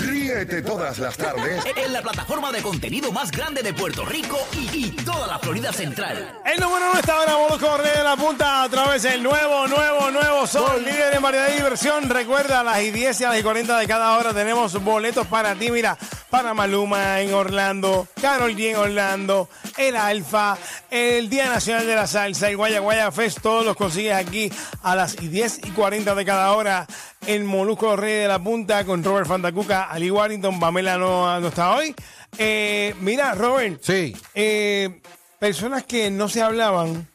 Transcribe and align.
Ríete 0.00 0.62
todas 0.62 0.98
las 0.98 1.16
tardes 1.16 1.64
En 1.76 1.92
la 1.92 2.02
plataforma 2.02 2.50
de 2.50 2.62
contenido 2.62 3.12
más 3.12 3.30
grande 3.30 3.62
de 3.62 3.72
Puerto 3.72 4.04
Rico 4.04 4.38
y, 4.52 4.86
y 4.86 4.90
toda 4.90 5.26
la 5.26 5.38
Florida 5.38 5.72
Central. 5.72 6.40
El 6.44 6.60
número 6.60 6.90
uno 6.90 6.98
está 6.98 7.14
ahora, 7.14 7.36
Molusco 7.36 7.76
Rey 7.78 7.92
de 7.96 8.02
la 8.02 8.16
Punta, 8.16 8.62
a 8.62 8.68
través 8.68 9.02
del 9.02 9.22
nuevo, 9.22 9.66
nuevo, 9.68 10.10
nuevo 10.10 10.46
Sol, 10.46 10.84
líder 10.84 11.14
en 11.14 11.22
variedad 11.22 11.48
y 11.50 11.56
diversión. 11.56 12.08
Recuerda, 12.08 12.60
a 12.60 12.64
las 12.64 12.82
y 12.82 12.90
10 12.90 13.20
y 13.20 13.24
a 13.24 13.28
las 13.30 13.40
y 13.40 13.42
40 13.42 13.78
de 13.78 13.86
cada 13.86 14.18
hora 14.18 14.32
tenemos 14.32 14.82
boletos 14.82 15.26
para 15.26 15.54
ti. 15.54 15.70
Mira, 15.70 15.96
para 16.34 16.52
Maluma 16.52 17.20
en 17.20 17.32
Orlando, 17.32 18.08
Carol 18.20 18.56
G 18.56 18.70
en 18.70 18.76
Orlando, 18.76 19.48
el 19.78 19.94
Alfa, 19.94 20.58
el 20.90 21.30
Día 21.30 21.46
Nacional 21.46 21.86
de 21.86 21.94
la 21.94 22.08
Salsa, 22.08 22.50
el 22.50 22.56
Guaya 22.56 22.80
Guaya 22.80 23.12
Fest, 23.12 23.38
todos 23.40 23.64
los 23.64 23.76
consigues 23.76 24.14
aquí 24.14 24.50
a 24.82 24.96
las 24.96 25.14
y 25.22 25.28
10 25.28 25.60
y 25.64 25.70
40 25.70 26.12
de 26.12 26.24
cada 26.24 26.52
hora. 26.54 26.88
El 27.24 27.44
Molusco 27.44 27.94
Rey 27.94 28.14
de 28.14 28.26
la 28.26 28.40
Punta 28.40 28.84
con 28.84 29.04
Robert 29.04 29.28
Fantacuca, 29.28 29.84
Ali 29.84 30.10
Warrington, 30.10 30.58
Pamela 30.58 30.98
no, 30.98 31.38
no 31.38 31.46
está 31.46 31.76
hoy. 31.76 31.94
Eh, 32.36 32.96
mira, 32.98 33.36
Robert. 33.36 33.80
Sí. 33.80 34.16
Eh, 34.34 35.02
personas 35.38 35.84
que 35.84 36.10
no 36.10 36.28
se 36.28 36.42
hablaban, 36.42 37.06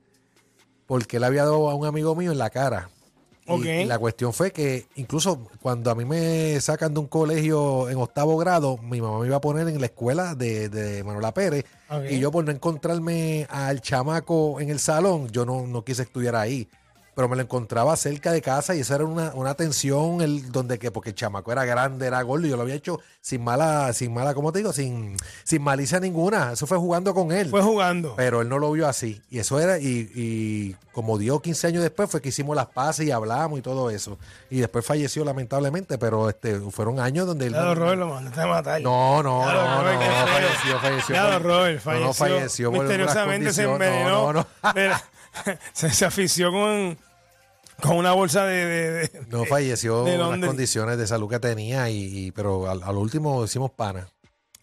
Porque 0.87 1.19
él 1.19 1.25
había 1.25 1.43
dado 1.45 1.69
a 1.71 1.75
un 1.75 1.87
amigo 1.87 2.15
mío 2.17 2.33
en 2.33 2.39
la 2.39 2.51
cara. 2.51 2.89
Y, 3.47 3.51
Ok. 3.53 3.65
y 3.65 3.85
la 3.85 3.99
cuestión 3.99 4.33
fue 4.35 4.53
que 4.53 4.87
incluso 4.97 5.49
cuando 5.63 5.91
a 5.91 5.95
mí 5.95 6.05
me 6.05 6.61
sacan 6.61 6.93
de 6.93 7.01
un 7.01 7.07
colegio 7.07 7.89
en 7.89 7.97
octavo 7.97 8.37
grado, 8.37 8.77
mi 8.79 9.01
mamá 9.01 9.21
me 9.21 9.27
iba 9.27 9.37
a 9.37 9.41
poner 9.41 9.67
en 9.69 9.81
la 9.81 9.87
escuela 9.87 10.35
de, 10.35 10.69
de 10.69 11.03
Manuela 11.05 11.33
Pérez. 11.33 11.65
Ok. 11.89 12.05
Y 12.11 12.19
yo 12.19 12.31
por 12.31 12.45
no 12.45 12.51
encontrarme 12.53 13.47
al 13.51 13.81
chamaco 13.81 14.61
en 14.61 14.69
el 14.69 14.79
salón, 14.79 15.29
yo 15.29 15.47
no, 15.47 15.67
no 15.67 15.83
quise 15.83 16.03
estudiar 16.03 16.37
ahí. 16.37 16.69
Pero 17.19 17.29
me 17.29 17.35
lo 17.35 17.43
encontraba 17.43 17.97
cerca 17.97 18.31
de 18.31 18.41
casa 18.41 18.77
y 18.77 18.81
esa 18.83 18.95
era 18.95 19.05
una, 19.05 19.33
una 19.35 19.55
tensión 19.55 20.21
el, 20.21 20.53
donde 20.53 20.79
que, 20.79 20.93
porque 20.93 21.09
el 21.11 21.17
chamaco 21.17 21.51
era 21.51 21.65
grande, 21.65 22.07
era 22.07 22.23
gordo, 22.23 22.47
y 22.47 22.51
yo 22.51 22.57
lo 22.57 22.63
había 22.63 22.77
hecho 22.77 23.01
sin 23.21 23.43
mala, 23.43 23.93
sin 23.93 24.15
mala, 24.15 24.35
¿cómo 24.35 24.53
te 24.53 24.61
digo? 24.61 24.73
Sin, 24.73 25.17
sin 25.43 25.61
malicia 25.61 25.99
ninguna. 25.99 26.53
Eso 26.53 26.69
fue 26.69 26.79
jugando 26.79 27.15
con 27.15 27.33
él. 27.33 27.51
fue 27.51 27.61
jugando. 27.61 28.15
Pero 28.15 28.41
él 28.41 28.49
no 28.49 28.61
lo 28.61 28.71
vio 28.71 28.87
así. 28.87 29.21
Y 29.31 29.41
eso 29.41 29.59
era, 29.59 29.81
y, 29.81 30.09
y 30.15 30.77
como 30.93 31.19
dio 31.19 31.41
15 31.43 31.67
años 31.67 31.83
después, 31.83 32.09
fue 32.09 32.23
que 32.23 32.29
hicimos 32.29 32.55
las 32.55 32.67
paces 32.67 33.05
y 33.09 33.11
hablamos 33.11 33.59
y 33.59 33.63
todo 33.63 33.91
eso. 33.91 34.17
Y 34.49 34.61
después 34.61 34.87
falleció 34.87 35.25
lamentablemente, 35.25 35.99
pero 35.99 36.29
este 36.29 36.61
fueron 36.71 37.01
años 37.01 37.27
donde 37.27 37.47
él. 37.49 37.53
Ya 37.53 37.63
lo 37.63 37.75
Robert 37.75 37.99
lo 37.99 38.07
mandaste 38.11 38.43
a 38.43 38.47
matar. 38.47 38.81
No, 38.81 39.25
no, 39.25 39.45
lo 39.45 39.53
no, 39.53 39.65
no, 39.75 39.83
Robert, 39.83 39.99
qué 39.99 40.07
feo. 40.07 40.27
falleció, 40.29 40.79
falleció. 40.79 41.33
Por- 41.33 41.43
Robert, 41.43 41.85
No, 41.85 41.93
no, 41.93 42.15
falleció. 42.15 42.15
falleció 42.15 42.71
Misteriosamente 42.71 43.53
se 43.53 43.65
envenenó. 43.65 44.33
No, 44.33 44.33
no, 44.33 44.47
no. 44.63 44.95
Se, 45.73 45.91
se 45.91 46.05
afició 46.05 46.51
con, 46.51 46.99
con 47.83 47.97
una 47.97 48.13
bolsa 48.13 48.45
de. 48.47 48.65
de- 48.67 48.91
de- 48.93 49.11
No 49.29 49.45
falleció 49.45 50.05
de 50.05 50.19
las 50.19 50.39
condiciones 50.39 50.99
de 50.99 51.07
salud 51.07 51.29
que 51.31 51.39
tenía, 51.39 51.89
y, 51.91 52.27
y- 52.27 52.31
pero 52.33 52.69
al, 52.71 52.83
al 52.83 52.97
último 52.97 53.45
hicimos 53.45 53.71
pana. 53.71 54.09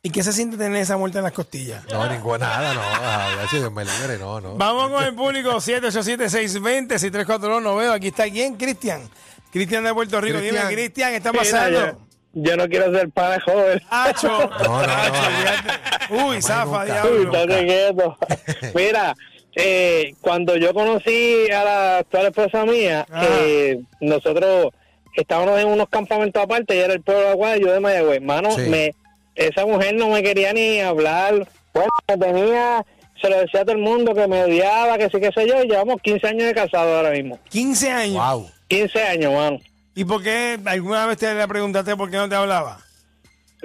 ¿Y 0.04 0.12
qué 0.12 0.22
se 0.22 0.34
siente 0.34 0.56
tener 0.56 0.80
esa 0.82 0.98
muerte 0.98 1.18
en 1.18 1.24
las 1.24 1.34
costillas? 1.34 1.84
No, 1.92 2.08
ninguna 2.08 2.48
nada, 2.48 2.74
no. 2.76 2.82
A 2.82 3.36
ver 3.38 3.48
si 3.50 3.58
Dios 3.58 3.72
me 3.72 3.84
libre, 3.84 4.20
no, 4.20 4.40
no. 4.40 4.56
Vamos 4.56 4.92
con 4.92 5.04
el 5.04 5.16
público 5.16 5.50
787-620-6342. 5.60 7.62
No 7.64 7.76
veo. 7.76 7.92
Aquí 7.94 8.08
está 8.10 8.30
quién? 8.30 8.56
Cristian. 8.56 9.02
Cristian 9.52 9.84
de 9.84 9.94
Puerto 9.94 10.20
Rico. 10.22 10.40
Dime, 10.40 10.60
Cristian. 10.72 11.10
¿qué 11.12 11.18
está 11.18 11.32
Mira, 11.32 11.44
pasando? 11.44 11.80
yo, 12.34 12.34
yo 12.34 12.58
no 12.58 12.68
quiero 12.68 12.92
ser 12.94 13.10
pana 13.10 13.42
joven. 13.44 13.82
Hacho. 13.90 14.28
no, 14.64 14.82
no. 14.82 14.88
fíjate. 14.88 16.14
Uy, 16.14 16.42
zafa, 16.42 16.86
diablo. 16.86 17.32
Uy, 17.32 17.66
quieto. 17.66 18.18
Mira, 18.76 19.16
eh, 19.56 20.14
cuando 20.22 20.56
yo 20.58 20.74
conocí 20.74 21.50
a 21.52 21.64
la 21.64 21.98
actual 22.00 22.28
esposa 22.28 22.66
mía, 22.66 23.06
eh, 23.22 23.80
nosotros 24.02 24.68
estábamos 25.16 25.60
en 25.60 25.68
unos 25.68 25.88
campamentos 25.90 26.44
aparte 26.44 26.76
y 26.76 26.80
era 26.80 26.94
el 26.94 27.02
pueblo 27.02 27.24
de 27.24 27.30
Aguada 27.30 27.58
y 27.58 27.62
yo 27.62 27.72
de 27.72 27.80
Mayagüez. 27.80 28.22
Mano, 28.22 28.52
Sí. 28.52 28.62
me, 28.70 28.94
esa 29.36 29.66
mujer 29.66 29.96
no 29.96 30.10
me 30.10 30.22
quería 30.24 30.52
ni 30.54 30.80
hablar. 30.82 31.48
Bueno, 31.74 31.90
me 32.08 32.18
tenía, 32.18 32.86
se 33.22 33.30
lo 33.30 33.40
decía 33.40 33.62
a 33.62 33.66
todo 33.66 33.76
el 33.76 33.82
mundo 33.82 34.14
que 34.14 34.28
me 34.28 34.44
odiaba, 34.44 34.98
que 34.98 35.10
sí, 35.10 35.20
que 35.20 35.32
sé 35.32 35.48
yo, 35.48 35.62
y 35.64 35.68
llevamos 35.68 36.02
15 36.02 36.28
años 36.28 36.48
de 36.48 36.54
casado 36.54 36.98
ahora 36.98 37.12
mismo. 37.12 37.40
15 37.50 37.92
años. 37.92 38.16
Wow. 38.34 38.50
15 38.68 39.04
años, 39.04 39.34
mano. 39.34 39.60
¿Y 39.94 40.04
por 40.04 40.22
qué 40.22 40.60
alguna 40.66 41.06
vez 41.06 41.18
te 41.18 41.34
le 41.34 41.48
preguntaste 41.48 41.96
por 41.96 42.12
qué 42.12 42.18
no 42.18 42.28
te 42.28 42.36
hablaba? 42.36 42.80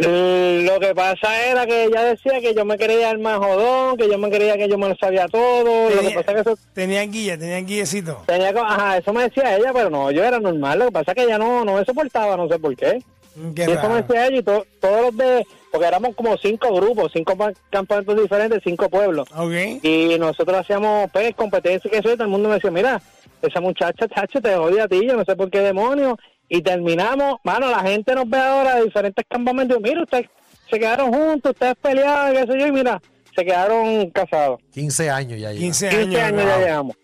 Eh, 0.06 0.62
Lo 0.64 0.79
que 0.81 0.94
pasa 0.94 1.47
era 1.47 1.67
que 1.67 1.85
ella 1.85 2.02
decía 2.05 2.41
que 2.41 2.55
yo 2.55 2.64
me 2.64 2.76
creía 2.79 3.11
el 3.11 3.19
más 3.19 3.38
jodón, 3.38 3.97
que 3.97 4.08
yo 4.08 4.19
me 4.19 4.31
creía 4.31 4.56
que 4.56 4.69
yo 4.69 4.79
me 4.79 4.88
lo 4.88 4.97
sabía 4.97 5.26
todo. 5.29 5.91
Lo 5.91 5.91
que 5.91 5.97
Tenía, 5.97 6.14
pasa 6.17 6.31
es 6.32 6.35
que 6.44 6.50
eso 6.52 6.58
tenía 6.73 7.02
guía, 7.02 7.38
tenía 7.38 7.58
guillecito. 7.61 8.23
tenía 8.26 8.50
ajá, 8.50 8.99
eso 8.99 9.12
me 9.12 9.25
decía 9.25 9.56
ella, 9.56 9.73
pero 9.73 9.91
no, 9.91 10.11
yo 10.11 10.25
era 10.25 10.38
normal. 10.41 10.79
Lo 10.79 10.87
que 10.87 10.93
pasa 10.93 11.12
es 11.12 11.14
que 11.17 11.23
ella 11.25 11.38
no, 11.38 11.64
no 11.64 11.75
me 11.75 11.85
soportaba, 11.85 12.37
no 12.37 12.49
sé 12.49 12.58
por 12.58 12.75
qué. 12.76 13.02
Mm, 13.37 13.52
Qué 13.55 13.62
y 13.69 13.70
eso 13.73 13.88
me 13.88 14.02
decía 14.02 14.26
ella 14.26 14.37
y 14.38 14.43
to- 14.43 14.67
todos 14.81 15.02
los 15.02 15.17
de, 15.17 15.47
porque 15.70 15.87
éramos 15.87 16.17
como 16.17 16.37
cinco 16.37 16.73
grupos, 16.75 17.12
cinco 17.14 17.37
pa- 17.37 17.52
campamentos 17.70 18.20
diferentes, 18.20 18.61
cinco 18.64 18.88
pueblos. 18.88 19.29
Ok. 19.37 19.82
Y 19.85 20.17
nosotros 20.19 20.58
hacíamos 20.58 21.11
pues 21.12 21.35
competencia 21.37 21.88
y 21.88 21.91
que 21.93 21.99
eso, 21.99 22.08
y 22.11 22.14
todo 22.14 22.25
el 22.25 22.31
mundo 22.31 22.49
me 22.49 22.56
decía, 22.56 22.70
mira, 22.70 23.00
esa 23.43 23.61
muchacha, 23.61 24.06
chacho, 24.08 24.41
te 24.41 24.55
odia 24.56 24.85
a 24.85 24.88
ti, 24.88 25.06
yo 25.06 25.17
no 25.17 25.25
sé 25.25 25.37
por 25.37 25.49
qué 25.50 25.61
demonios. 25.61 26.17
Y 26.52 26.62
terminamos, 26.62 27.38
mano, 27.44 27.70
la 27.70 27.79
gente 27.81 28.12
nos 28.12 28.29
ve 28.29 28.37
ahora 28.37 28.75
de 28.75 28.87
diferentes 28.87 29.25
campamentos, 29.31 29.79
mira, 29.81 30.02
ustedes 30.02 30.26
se 30.69 30.81
quedaron 30.81 31.12
juntos, 31.12 31.52
ustedes 31.52 31.76
peleaban, 31.81 32.32
qué 32.35 32.41
sé 32.41 32.58
yo, 32.58 32.67
y 32.67 32.73
mira, 32.73 33.00
se 33.37 33.44
quedaron 33.44 34.11
casados. 34.11 34.58
15 34.73 35.11
años 35.11 35.41
ya 35.41 35.50
lleva. 35.52 35.61
15 35.61 35.88
15 35.88 36.20
años. 36.20 36.20
años 36.20 36.44
ya 36.44 36.58
llevamos. 36.58 36.97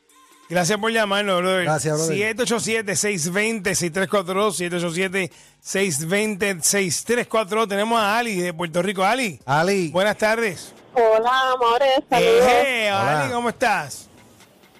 Gracias 0.49 0.79
por 0.79 0.91
llamarnos, 0.93 1.39
brother. 1.41 1.63
Gracias, 1.63 1.97
brother. 1.97 2.37
787-620-6342, 2.37 5.31
787-620-6342. 5.63 7.69
Tenemos 7.69 8.01
a 8.01 8.19
Ali 8.19 8.41
de 8.41 8.53
Puerto 8.53 8.83
Rico. 8.83 9.05
Ali, 9.05 9.39
Ali, 9.47 9.91
buenas 9.91 10.19
tardes. 10.19 10.75
Hola, 10.93 11.53
amores, 11.53 12.01
saludos. 12.11 12.49
Eh, 12.49 12.89
Hola. 12.91 13.23
Ali, 13.23 13.33
¿cómo 13.33 13.49
estás? 13.49 14.09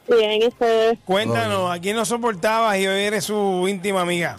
Bien, 0.09 0.43
¿y 0.43 0.47
ustedes? 0.49 0.99
Cuéntanos, 1.05 1.71
¿a 1.71 1.79
quién 1.81 1.95
no 1.95 2.05
soportabas 2.05 2.77
y 2.79 2.87
hoy 2.89 3.03
eres 3.03 3.23
su 3.25 3.65
íntima 3.69 4.01
amiga? 4.01 4.39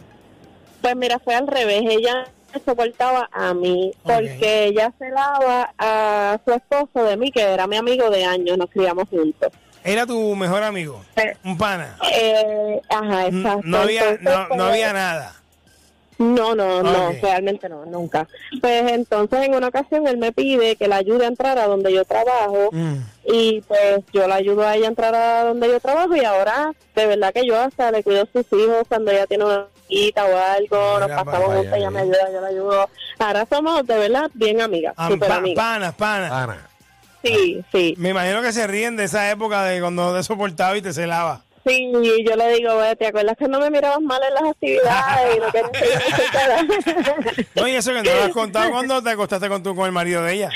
Pues 0.88 0.96
mira, 0.96 1.20
fue 1.20 1.36
al 1.36 1.48
revés. 1.48 1.82
Ella 1.86 2.26
me 2.54 2.62
soportaba 2.62 3.28
a 3.34 3.54
mí 3.54 3.92
porque 4.04 4.68
ella 4.68 4.94
celaba 4.98 5.74
a 5.78 6.40
su 6.46 6.54
esposo 6.54 7.04
de 7.04 7.18
mí, 7.18 7.30
que 7.30 7.42
era 7.42 7.68
mi 7.68 7.76
amigo 7.76 8.10
de 8.10 8.24
años, 8.24 8.58
nos 8.58 8.70
criamos 8.70 9.10
juntos. 9.10 9.52
Era 9.84 10.06
tu 10.06 10.34
mejor 10.38 10.64
amigo, 10.64 11.04
Eh, 11.18 11.36
un 11.44 11.58
pana. 11.58 11.98
Eh, 12.14 12.80
ajá, 12.88 13.28
exacto. 13.28 13.62
No 13.66 13.80
había, 13.80 14.12
Entonces, 14.12 14.24
no, 14.24 14.40
no 14.44 14.48
pues, 14.48 14.62
había 14.62 14.94
nada. 14.94 15.34
No, 16.20 16.56
no, 16.56 16.82
no, 16.82 17.12
realmente 17.22 17.68
no, 17.68 17.86
nunca. 17.86 18.26
Pues 18.62 18.92
entonces 18.94 19.40
en 19.42 19.54
una 19.56 19.68
ocasión 19.68 20.08
él 20.08 20.18
me 20.18 20.32
pide 20.32 20.78
que 20.78 20.88
la 20.88 20.96
ayude 20.96 21.26
a 21.26 21.28
entrar 21.28 21.60
a 21.60 21.68
donde 21.68 21.94
yo 21.94 22.06
trabajo 22.06 22.70
Mm. 22.72 22.96
y 23.26 23.62
pues 23.68 24.00
yo 24.14 24.26
la 24.28 24.36
ayudo 24.36 24.66
a 24.66 24.76
ella 24.78 24.86
a 24.86 24.90
entrar 24.90 25.14
a 25.14 25.44
donde 25.44 25.68
yo 25.68 25.80
trabajo 25.82 26.16
y 26.16 26.24
ahora 26.26 26.72
de 26.96 27.06
verdad 27.06 27.34
que 27.34 27.46
yo 27.46 27.60
hasta 27.60 27.92
le 27.92 28.04
cuido 28.04 28.24
a 28.24 28.28
sus 28.34 28.46
hijos 28.58 28.88
cuando 28.88 29.12
ella 29.12 29.28
tiene 29.28 29.44
una 29.46 29.68
o 29.90 30.38
algo, 30.38 31.00
nos 31.00 31.10
pasamos 31.12 31.56
juntas, 31.56 31.74
ella 31.78 31.90
me 31.90 32.00
ayuda, 32.02 32.32
yo 32.32 32.42
la 32.42 32.48
ayudo. 32.48 32.90
Ahora 33.20 33.46
somos 33.50 33.86
de 33.88 33.98
verdad 33.98 34.30
bien 34.34 34.62
amigas, 34.62 34.94
Ah, 34.98 35.08
súper 35.10 35.30
pa- 35.30 35.36
amigas. 35.38 35.64
panas, 35.66 35.96
panas. 35.96 36.32
Ana. 36.32 36.70
Sí, 37.24 37.64
sí. 37.72 37.94
Me 37.98 38.10
imagino 38.10 38.42
que 38.42 38.54
se 38.54 38.68
ríen 38.68 38.96
de 38.96 39.06
esa 39.06 39.30
época 39.32 39.64
de 39.64 39.80
cuando 39.82 40.16
te 40.16 40.24
soportaba 40.24 40.78
y 40.78 40.82
te 40.82 40.94
celaba. 40.94 41.42
Sí, 41.68 41.92
yo 42.26 42.36
le 42.36 42.54
digo, 42.54 42.78
"Ve, 42.78 42.96
¿te 42.96 43.08
acuerdas 43.08 43.36
que 43.38 43.48
no 43.48 43.60
me 43.60 43.70
mirabas 43.70 44.02
mal 44.02 44.22
en 44.28 44.34
las 44.34 44.44
actividades 44.52 45.36
y 45.36 45.40
no 45.40 45.52
querías 45.52 45.72
que 45.72 45.80
yo 45.80 45.96
me 45.98 46.06
acercara?" 46.14 46.66
No, 47.56 47.68
y 47.68 47.76
eso 47.76 47.92
que 47.92 48.04
no 48.04 48.14
lo 48.14 48.24
has 48.24 48.32
contado 48.32 48.72
cuando 48.72 49.04
te 49.04 49.10
acostaste 49.10 49.50
con, 49.50 49.62
tu, 49.64 49.76
con 49.76 49.86
el 49.86 49.92
marido 49.92 50.24
de 50.24 50.34
ella. 50.34 50.50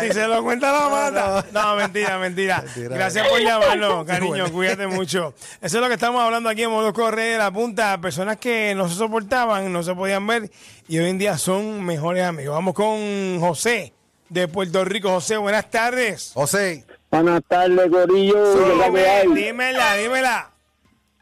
Si 0.00 0.12
se 0.12 0.26
lo 0.26 0.42
cuenta 0.42 0.72
la 0.72 0.88
mata. 0.88 1.44
No, 1.52 1.76
mentira, 1.76 2.18
mentira. 2.18 2.62
Mentira. 2.62 2.96
Gracias 2.96 3.26
por 3.26 3.40
llamarnos, 3.40 4.04
cariño. 4.04 4.30
Bueno. 4.30 4.52
Cuídate 4.52 4.86
mucho. 4.86 5.34
Eso 5.60 5.76
es 5.78 5.82
lo 5.82 5.88
que 5.88 5.94
estamos 5.94 6.22
hablando 6.22 6.48
aquí 6.48 6.62
en 6.62 6.70
Modo 6.70 6.92
Corre 6.92 7.24
de 7.24 7.38
la 7.38 7.50
Punta. 7.50 7.98
Personas 8.00 8.36
que 8.36 8.74
no 8.74 8.88
se 8.88 8.94
soportaban, 8.94 9.72
no 9.72 9.82
se 9.82 9.94
podían 9.94 10.26
ver 10.26 10.50
y 10.88 10.98
hoy 10.98 11.10
en 11.10 11.18
día 11.18 11.38
son 11.38 11.82
mejores 11.82 12.24
amigos. 12.24 12.54
Vamos 12.54 12.74
con 12.74 13.40
José 13.40 13.92
de 14.28 14.48
Puerto 14.48 14.84
Rico. 14.84 15.10
José, 15.10 15.36
buenas 15.36 15.70
tardes. 15.70 16.32
José, 16.34 16.84
Buenas 17.12 17.42
tardes, 17.46 17.90
Corillo. 17.90 18.54
dímela, 19.34 19.96
dímela. 19.96 20.50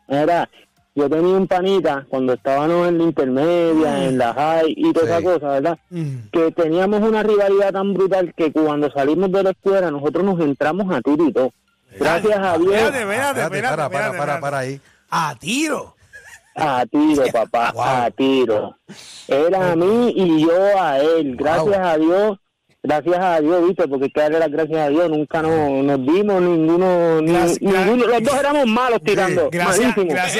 Mira, 0.06 0.48
yo 0.94 1.10
tenía 1.10 1.36
un 1.36 1.46
panita 1.48 2.06
cuando 2.08 2.34
estábamos 2.34 2.86
en 2.88 2.98
la 2.98 3.04
intermedia, 3.04 4.04
en 4.04 4.16
la 4.18 4.32
high 4.32 4.72
y 4.76 4.92
toda 4.92 5.06
Sí. 5.06 5.12
esa 5.12 5.22
cosa, 5.22 5.48
¿verdad? 5.48 5.78
Mm. 5.90 6.16
Que 6.32 6.52
teníamos 6.52 7.00
una 7.02 7.22
rivalidad 7.24 7.72
tan 7.72 7.92
brutal 7.92 8.32
que 8.36 8.52
cuando 8.52 8.88
salimos 8.92 9.32
de 9.32 9.42
la 9.42 9.50
escuela 9.50 9.90
nosotros 9.90 10.24
nos 10.24 10.40
entramos 10.40 10.94
a 10.94 11.00
tiro 11.00 11.24
y 11.26 11.32
todo. 11.32 11.52
Gracias 11.98 12.38
a 12.38 12.56
Dios, 12.56 12.72
Espérate, 12.72 13.00
espérate, 13.02 13.40
espérate, 13.42 13.76
para, 13.76 13.90
para, 13.90 14.16
para, 14.18 14.40
para 14.40 14.58
ahí. 14.58 14.80
A 15.10 15.34
tiro. 15.40 15.96
a 16.54 16.84
tiro, 16.86 17.24
papá, 17.32 17.72
Wow. 17.72 17.82
a 17.82 18.10
tiro. 18.12 18.76
Era 19.26 19.72
a 19.72 19.76
mí 19.76 20.12
y 20.14 20.40
yo 20.42 20.80
a 20.80 20.98
él. 21.00 21.34
Gracias 21.36 21.64
Wow. 21.78 21.84
a 21.86 21.98
Dios, 21.98 22.38
gracias 22.82 23.18
a 23.18 23.40
Dios, 23.40 23.66
¿viste? 23.68 23.88
Porque 23.88 24.04
hay 24.06 24.10
que 24.10 24.20
darle 24.20 24.38
las 24.38 24.50
gracias 24.50 24.78
a 24.78 24.88
Dios. 24.88 25.10
Nunca 25.10 25.42
nos, 25.42 25.70
nos 25.84 26.06
dimos 26.06 26.42
ninguno, 26.42 27.20
ni- 27.20 27.32
Gracias- 27.32 27.60
ninguno. 27.60 28.06
Los 28.06 28.22
dos 28.22 28.34
éramos 28.34 28.66
malos 28.66 29.00
tirando. 29.04 29.48
Gracias, 29.50 29.94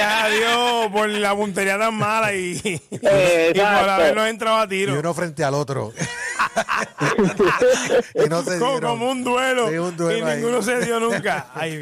a 0.06 0.28
Dios 0.28 0.88
por 0.92 1.08
la 1.08 1.34
puntería 1.34 1.78
tan 1.78 1.94
mala 1.94 2.34
y, 2.34 2.52
y 2.90 3.58
por 3.58 3.88
habernos 3.88 4.26
entrado 4.28 4.58
a 4.58 4.64
Y 4.64 4.68
tiro. 4.68 4.98
uno 4.98 5.14
frente 5.14 5.44
al 5.44 5.54
otro. 5.54 5.92
y 8.14 8.28
no 8.28 8.42
se 8.42 8.58
como, 8.58 9.10
un 9.10 9.24
duelo. 9.24 9.68
Sí, 9.68 9.78
un 9.78 9.96
duelo 9.96 10.26
y 10.26 10.30
ahí. 10.30 10.36
ninguno 10.38 10.62
se 10.62 10.80
dio 10.84 11.00
nunca. 11.00 11.46
Ay, 11.54 11.76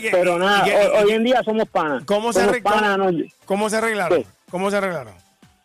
que- 0.00 0.10
Pero 0.10 0.36
y- 0.36 0.40
nada, 0.40 0.66
y 0.66 0.70
que- 0.70 0.76
hoy, 0.76 0.84
y- 0.84 1.04
hoy 1.04 1.10
en 1.12 1.24
día 1.24 1.42
somos 1.44 1.68
panas. 1.68 2.02
¿Cómo 2.06 2.32
se, 2.32 2.40
somos 2.40 2.56
arre- 2.56 2.62
panas, 2.62 2.96
cómo- 2.98 3.10
no- 3.12 3.24
cómo 3.44 3.70
se 3.70 3.76
arreglaron? 3.76 4.24
¿Cómo 4.50 4.70
se 4.70 4.76
arreglaron? 4.76 5.14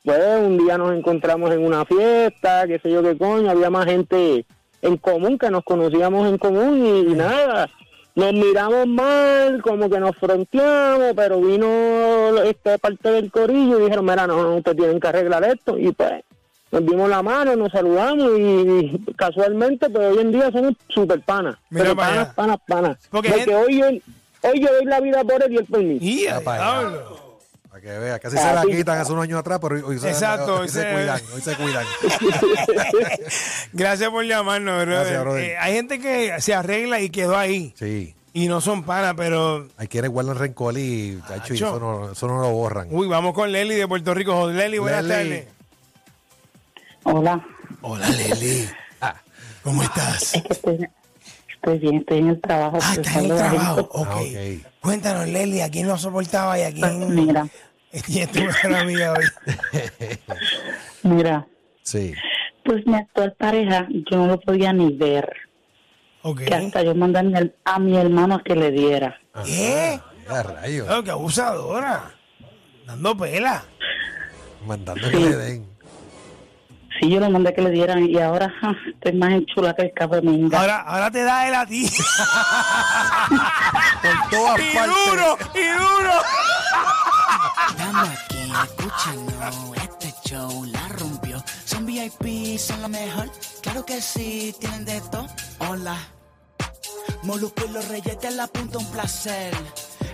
Pues 0.04 0.20
un 0.42 0.58
día 0.58 0.78
nos 0.78 0.94
encontramos 0.94 1.52
en 1.52 1.64
una 1.66 1.86
fiesta, 1.86 2.66
qué 2.68 2.80
sé 2.80 2.92
yo 2.92 3.04
qué 3.04 3.18
coño, 3.18 3.50
había 3.52 3.70
más 3.70 3.86
gente 3.86 4.46
en 4.82 4.98
común 4.98 5.38
que 5.38 5.50
nos 5.52 5.64
conocíamos 5.64 6.28
en 6.28 6.38
común 6.38 6.84
y, 6.86 7.12
y 7.12 7.14
nada, 7.14 7.70
nos 8.16 8.34
miramos 8.34 8.88
mal, 8.88 9.62
como 9.62 9.90
que 9.90 10.00
nos 10.00 10.16
fronteamos, 10.18 11.14
pero 11.16 11.40
vino 11.40 11.68
esta 12.44 12.78
parte 12.78 13.12
del 13.12 13.32
corillo 13.32 13.80
y 13.80 13.84
dijeron, 13.84 14.06
mira, 14.06 14.26
no, 14.28 14.42
no, 14.42 14.56
ustedes 14.56 14.78
tienen 14.78 15.00
que 15.00 15.08
arreglar 15.08 15.44
esto 15.44 15.78
y 15.78 15.92
pues 15.92 16.12
nos 16.72 16.86
dimos 16.86 17.10
la 17.10 17.22
mano, 17.22 17.56
nos 17.56 17.72
saludamos 17.72 18.32
y, 18.40 18.98
casualmente 19.16 19.90
pues 19.90 20.14
hoy 20.16 20.20
en 20.22 20.32
día 20.32 20.52
somos 20.52 20.74
super 20.88 21.22
panas, 21.22 21.58
Mira 21.70 21.84
pero 21.84 21.96
panas, 21.96 22.34
panas, 22.34 22.58
panas, 22.68 22.98
Porque 23.12 23.30
porque, 23.30 23.44
gente- 23.46 23.56
hoy, 23.56 23.78
yo, 23.80 23.86
hoy 24.50 24.60
yo 24.62 24.74
doy 24.74 24.86
la 24.86 25.00
vida 25.00 25.24
por 25.24 25.44
él 25.44 25.54
y 25.54 25.58
él 25.58 25.66
por 25.66 25.84
mí. 25.84 25.98
Y 26.02 26.24
Ya 26.24 26.40
pa' 26.42 26.56
allá. 26.56 26.90
Para 27.72 27.82
que 27.82 27.88
vea, 28.00 28.20
casi 28.20 28.36
se 28.38 28.54
la 28.54 28.64
quitan 28.64 29.00
hace 29.00 29.14
unos 29.14 29.24
años 29.24 29.40
atrás, 29.40 29.58
pero 29.62 29.76
hoy, 29.76 29.82
hoy 29.82 29.98
se, 30.00 30.10
Exacto, 30.10 30.56
hoy 30.56 30.62
hoy 30.64 30.68
se 30.70 30.82
se- 30.82 30.94
cuidan, 30.94 31.22
hoy 31.34 31.42
se 31.42 31.56
cuidan. 31.56 31.86
Gracias 33.74 34.10
por 34.10 34.26
llamarnos, 34.26 34.76
brother. 34.86 34.90
Gracias, 35.04 35.22
brother. 35.24 35.44
Eh, 35.44 35.58
hay 35.58 35.74
gente 35.76 36.00
que 36.00 36.42
se 36.42 36.54
arregla 36.54 37.00
y 37.00 37.10
quedó 37.10 37.38
ahí. 37.38 37.74
Sí. 37.78 38.14
Y 38.34 38.48
no 38.50 38.60
son 38.62 38.84
panas, 38.84 39.14
pero. 39.16 39.68
Hay 39.78 39.88
quienes 39.88 40.12
guardan 40.12 40.38
rencor 40.38 40.78
y, 40.78 41.16
tacho, 41.28 41.54
y 41.54 41.58
eso, 41.58 41.80
no, 41.80 42.12
eso 42.12 42.28
no 42.28 42.42
lo 42.42 42.50
borran. 42.52 42.88
Uy, 42.92 43.08
vamos 43.08 43.34
con 43.34 43.50
Leli 43.52 43.76
de 43.76 43.88
Puerto 43.88 44.14
Rico. 44.14 44.50
Leli, 44.50 44.78
buenas 44.78 45.08
tardes. 45.08 45.48
Hola, 47.04 47.46
Hola, 47.82 48.08
Leli. 48.10 48.70
¿Cómo 49.64 49.84
estás? 49.84 50.34
es 50.36 50.42
que 50.44 50.54
estoy, 50.54 50.88
estoy 51.62 51.78
bien, 51.80 51.96
estoy 51.98 52.18
en 52.20 52.28
el 52.30 52.42
trabajo. 52.42 52.78
Ah, 52.82 52.94
estás 52.94 53.16
en 53.18 53.32
el 53.32 53.38
trabajo. 53.38 53.90
Ah, 53.94 54.00
ok. 54.02 54.22
Cuéntanos, 54.82 55.28
Leli, 55.28 55.62
¿a 55.62 55.70
quién 55.70 55.88
no 55.88 55.98
soportaba 55.98 56.58
y 56.58 56.64
a 56.64 56.72
quién. 56.74 57.16
Mira, 57.16 57.48
¿Quién 58.06 58.24
es 58.24 58.32
tu 58.32 58.40
mejor 58.44 58.74
amiga 58.76 59.14
hoy? 59.14 59.26
mira, 61.04 61.48
Sí. 61.84 62.14
pues 62.64 62.86
mi 62.88 62.96
actual 62.96 63.34
pareja 63.38 63.88
yo 64.10 64.18
no 64.18 64.28
lo 64.28 64.40
podía 64.40 64.74
ni 64.74 64.94
ver. 64.96 65.30
Ok. 66.24 66.42
que 66.46 66.54
hasta 66.54 66.84
yo 66.84 66.94
mandé 66.96 67.20
a 67.20 67.24
mi, 67.24 67.34
her- 67.34 67.56
a 67.66 67.80
mi 67.80 67.98
hermano 67.98 68.36
a 68.36 68.44
que 68.44 68.56
le 68.56 68.72
diera. 68.72 69.20
¿Qué? 69.46 70.00
Ya, 70.30 70.44
rayos. 70.44 70.88
Oh, 70.90 71.04
qué 71.04 71.12
abusadora. 71.12 72.12
Dando 72.86 73.18
pela. 73.18 73.64
Mandando 74.66 75.10
que 75.10 75.18
le 75.20 75.36
den. 75.36 75.71
Sí, 77.02 77.10
yo 77.10 77.20
le 77.20 77.30
mandé 77.30 77.50
a 77.50 77.54
que 77.54 77.64
le 77.64 77.72
dieran 77.72 78.08
y 78.08 78.20
ahora 78.20 78.54
ja, 78.62 78.76
estoy 78.88 79.14
más 79.14 79.32
enchula 79.32 79.74
que 79.74 79.82
el 79.86 79.94
café 79.94 80.22
minga. 80.22 80.60
Ahora, 80.60 80.82
ahora 80.82 81.10
te 81.10 81.24
da 81.24 81.48
él 81.48 81.56
a 81.56 81.66
ti. 81.66 81.90
Por 84.04 84.30
todas 84.30 84.60
y 84.60 84.76
partes. 84.76 84.96
duro, 85.10 85.38
y 85.56 85.68
duro. 85.68 86.14
Estamos 87.70 88.08
aquí, 88.08 88.54
escúchanos, 88.64 89.78
este 89.78 90.14
show 90.30 90.64
la 90.66 90.88
rompió. 90.90 91.44
Son 91.66 91.88
VIP, 91.88 92.60
son 92.60 92.84
lo 92.84 92.90
mejor, 92.90 93.32
claro 93.64 93.84
que 93.84 94.00
sí, 94.00 94.54
tienen 94.60 94.86
de 94.86 95.02
todo. 95.10 95.26
Hola, 95.58 95.98
Molusco 97.24 97.66
y 97.68 97.72
los 97.72 97.88
reyes 97.88 98.22
de 98.22 98.30
la 98.30 98.46
punta, 98.46 98.78
un 98.78 98.92
placer. 98.92 99.56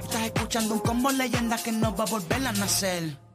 Estás 0.04 0.22
escuchando 0.22 0.76
un 0.76 0.80
combo 0.80 1.12
leyenda 1.12 1.58
que 1.58 1.74
no 1.74 1.94
va 1.94 2.06
a 2.06 2.08
volver 2.08 2.48
a 2.48 2.54
nacer. 2.54 3.27